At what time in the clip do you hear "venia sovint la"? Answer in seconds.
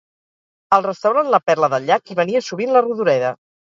2.23-2.83